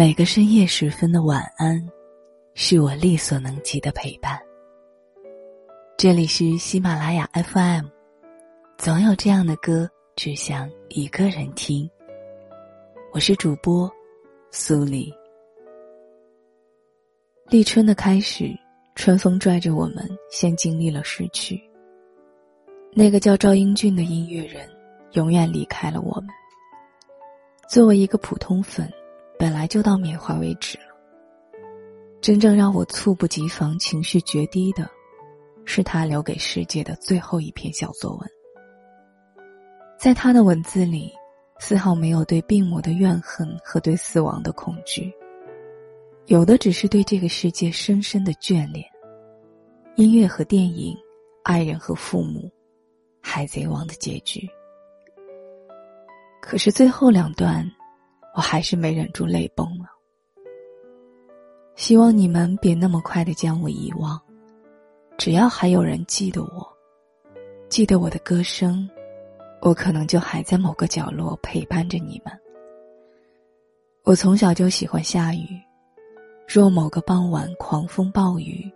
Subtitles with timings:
[0.00, 1.86] 每个深夜时分的晚安，
[2.54, 4.40] 是我力所能及的陪伴。
[5.98, 7.84] 这里是喜马拉雅 FM，
[8.78, 9.86] 总有这样的歌，
[10.16, 11.86] 只想一个人听。
[13.12, 13.92] 我是主播
[14.50, 15.12] 苏黎。
[17.50, 18.58] 立春的开始，
[18.94, 21.62] 春风拽着我们，先经历了失去。
[22.94, 24.66] 那个叫赵英俊的音乐人，
[25.12, 26.28] 永远离开了我们。
[27.68, 28.90] 作为一个普通粉。
[29.40, 30.84] 本来就到缅怀为止了。
[32.20, 34.86] 真正让我猝不及防、情绪决堤的，
[35.64, 38.30] 是他留给世界的最后一篇小作文。
[39.98, 41.10] 在他的文字里，
[41.58, 45.10] 丝毫没有对病魔的怨恨和对死亡的恐惧，
[46.26, 48.84] 有的只是对这个世界深深的眷恋。
[49.96, 50.94] 音乐和电影，
[51.44, 52.52] 爱人和父母，
[53.22, 54.46] 海贼王的结局。
[56.42, 57.66] 可是最后两段。
[58.34, 59.86] 我还是没忍住泪崩了。
[61.76, 64.20] 希望你们别那么快的将我遗忘，
[65.16, 66.66] 只要还有人记得我，
[67.68, 68.88] 记得我的歌声，
[69.62, 72.32] 我可能就还在某个角落陪伴着你们。
[74.04, 75.60] 我从小就喜欢下雨，
[76.46, 78.70] 若某个傍晚狂风暴雨，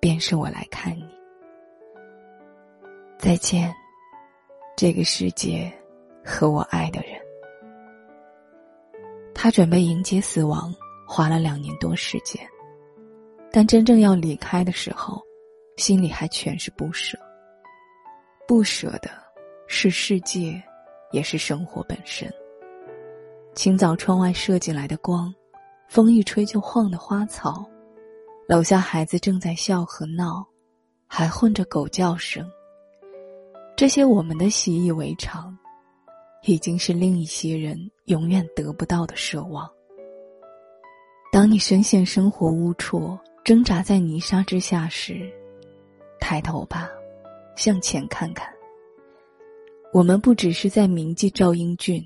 [0.00, 1.08] 便是我来看你。
[3.18, 3.72] 再见，
[4.76, 5.72] 这个世界
[6.24, 7.21] 和我爱的人。
[9.42, 10.72] 他准备迎接死亡，
[11.04, 12.40] 花了两年多时间，
[13.50, 15.20] 但真正要离开的时候，
[15.76, 17.18] 心里还全是不舍。
[18.46, 19.10] 不舍的
[19.66, 20.62] 是世界，
[21.10, 22.32] 也是生活本身。
[23.52, 25.34] 清早窗外射进来的光，
[25.88, 27.68] 风一吹就晃的花草，
[28.46, 30.46] 楼下孩子正在笑和闹，
[31.08, 32.48] 还混着狗叫声。
[33.74, 35.58] 这些我们的习以为常。
[36.44, 39.70] 已经是另一些人永远得不到的奢望。
[41.30, 45.32] 当你深陷生活污浊，挣扎在泥沙之下时，
[46.20, 46.88] 抬头吧，
[47.56, 48.52] 向前看看。
[49.92, 52.04] 我们不只是在铭记赵英俊，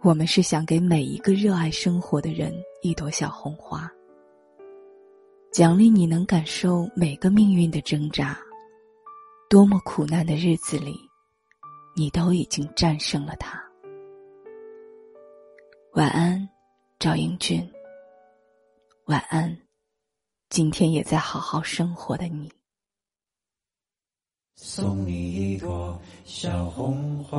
[0.00, 3.90] 我们是想给每一个热爱生活的人一朵小红花，
[5.52, 8.38] 奖励你能感受每个命运的挣扎。
[9.48, 11.09] 多么苦难的日子里。
[12.00, 13.62] 你都已经战胜了他。
[15.92, 16.48] 晚安，
[16.98, 17.70] 赵英俊。
[19.04, 19.54] 晚安，
[20.48, 22.50] 今天也在好好生活的你。
[24.54, 27.38] 送你一朵小红花，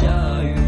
[0.00, 0.59] 下雨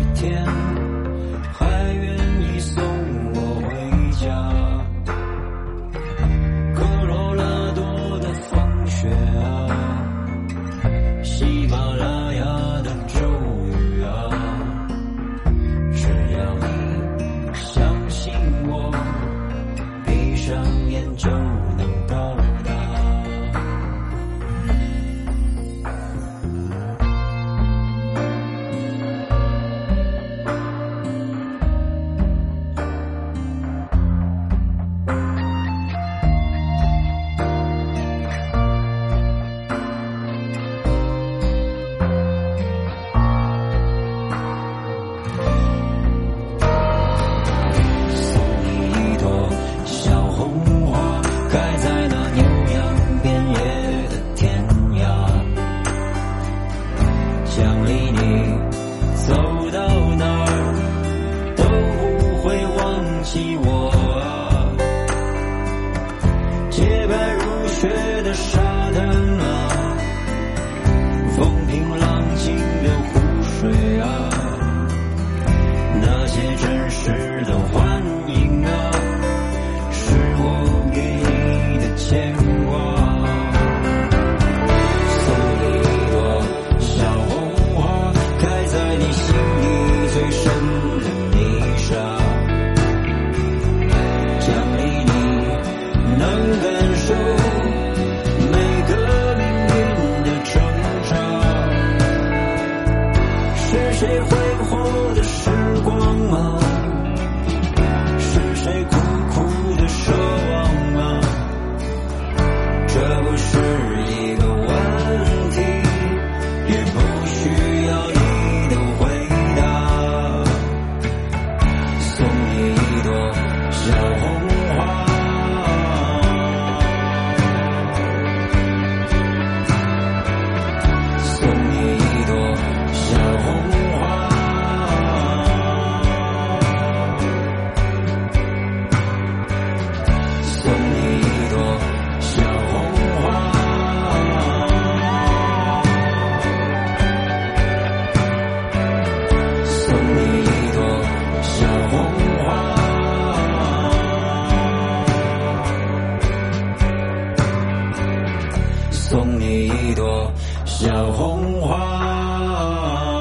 [159.12, 160.32] 送你一朵
[160.64, 163.11] 小红花。